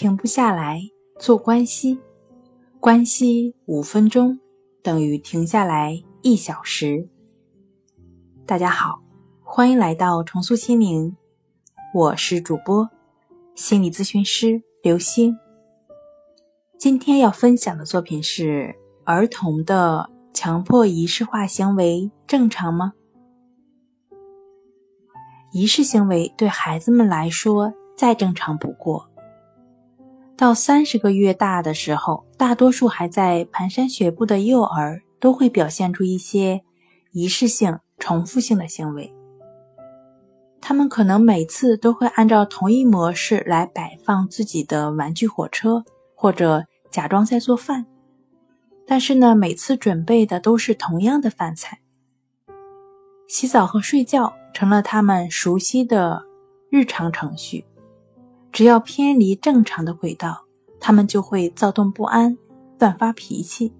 [0.00, 0.80] 停不下来，
[1.18, 2.00] 做关系，
[2.80, 4.40] 关系五分钟
[4.82, 7.06] 等于停下来一小时。
[8.46, 9.02] 大家好，
[9.42, 11.14] 欢迎来到重塑心灵，
[11.92, 12.88] 我是主播
[13.54, 15.36] 心理咨询师刘星。
[16.78, 22.94] 今天要分享的作品是：儿童的强迫仪式化行为正常吗？
[25.52, 29.09] 仪式行为对孩子们来说再正常不过。
[30.40, 36.62] 到三十个月大的时候，大多数还在蹒跚学步的幼儿都会表现出一些
[37.12, 39.14] 仪式性、重复性的行为。
[40.58, 47.84] 他们可能每次都会按照同一模式来摆放自己的玩具火车，或者假装在做饭。
[48.86, 51.80] 但是呢，每次准备的都是同样的饭菜。
[53.28, 56.22] 洗澡和睡觉成了他们熟悉的
[56.70, 57.66] 日常程序。
[58.52, 60.44] 只要偏离正常的轨道，
[60.80, 62.36] 他们就会躁动不安、
[62.78, 63.72] 乱发脾气。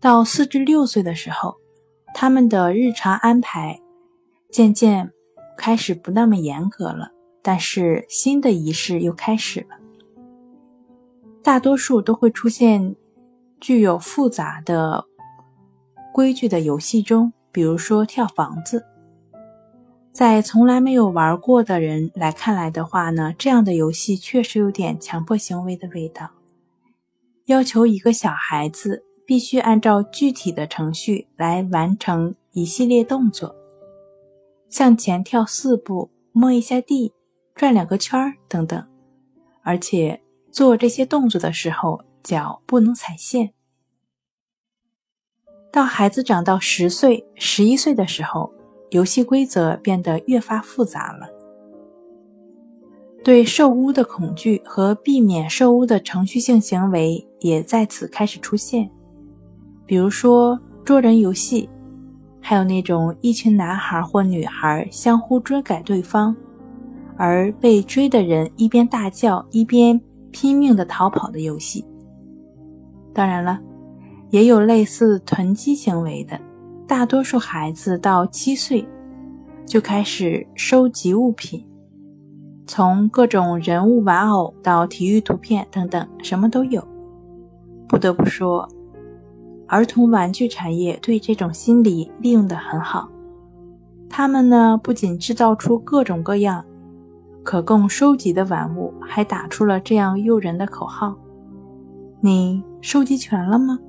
[0.00, 1.56] 到四至六岁的时候，
[2.14, 3.80] 他们的日常安排
[4.50, 5.12] 渐渐
[5.56, 7.10] 开始不那么严格了，
[7.42, 9.76] 但是新的仪式又开始了。
[11.42, 12.96] 大多数都会出现
[13.60, 15.04] 具有复杂的
[16.12, 18.84] 规矩的游戏中，比如说跳房子。
[20.14, 26.30] 在从来没有玩过的人来看来的话呢，这样的游戏确实有点强迫行为的味道。
[27.46, 33.56] 要求一个小孩子必须按照具体的程序来完成一系列动作，
[34.70, 37.12] 向前跳四步，摸一下地，
[37.52, 38.86] 转两个圈儿等等。
[39.64, 43.52] 而且做这些动作的时候，脚不能踩线。
[45.72, 48.52] 到孩子长到十岁、十一岁的时候。
[48.90, 51.26] 游戏规则变得越发复杂了，
[53.24, 58.90] 对受污的恐惧和避免受污的程序性行为也在此开始出现。
[59.86, 61.68] 比如说捉人游戏，
[62.40, 66.36] 还有那种一群男孩或女孩相互追赶对方，
[67.16, 71.84] 而被追的人一边大叫一边拼命的逃跑的游戏。
[73.12, 73.60] 当然了，
[74.30, 76.38] 也有类似囤积行为的。
[76.94, 78.86] 大多数孩子到七岁
[79.66, 81.60] 就开始收集物品，
[82.68, 86.80] 从各种人物玩偶到体育图片等等，什么都有。
[87.88, 88.68] 不得不说，
[89.66, 93.08] 儿童玩具产业对这种心理利用的很好。
[94.08, 96.64] 他们呢，不仅制造出各种各样
[97.42, 101.16] 可供收集的玩物，还打出了这样诱人的口号
[102.22, 103.80] ：“你收集全了吗？”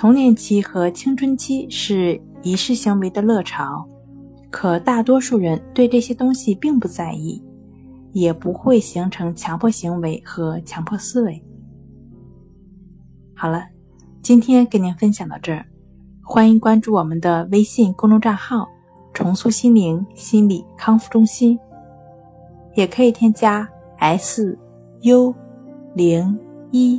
[0.00, 3.86] 童年期和青春期是仪式行为的乐潮，
[4.50, 7.44] 可大多数人对这些东西并不在意，
[8.12, 11.44] 也不会形成强迫行为和强迫思维。
[13.36, 13.62] 好了，
[14.22, 15.66] 今天跟您分享到这儿，
[16.22, 18.66] 欢迎关注我们的微信公众账号
[19.12, 21.58] “重塑心灵心理康复中心”，
[22.74, 23.68] 也可以添加
[23.98, 24.58] “s
[25.02, 25.34] u
[25.92, 26.38] 零
[26.70, 26.98] 一”。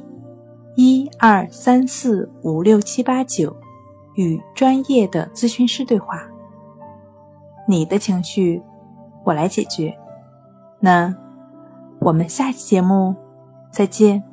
[0.75, 3.55] 一二三四五六七八九，
[4.15, 6.23] 与专业的咨询师对话。
[7.67, 8.61] 你的情绪，
[9.25, 9.97] 我来解决。
[10.79, 11.13] 那
[11.99, 13.15] 我们下期节目
[13.71, 14.30] 再见。